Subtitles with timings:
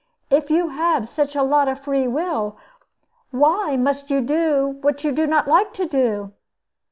[0.31, 2.57] If you have such a lot of freewill,
[3.29, 6.33] why must you do what you do not like to do?"